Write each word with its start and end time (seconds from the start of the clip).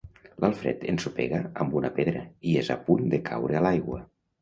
L'Alfred 0.43 0.85
ensopega 0.93 1.43
amb 1.65 1.77
una 1.83 1.93
pedra 2.01 2.25
i 2.55 2.59
és 2.65 2.75
a 2.79 2.81
punt 2.91 3.09
de 3.15 3.25
caure 3.33 3.63
a 3.65 3.67
l'aigua. 3.69 4.05